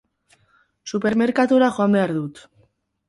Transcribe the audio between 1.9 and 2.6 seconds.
behar dut.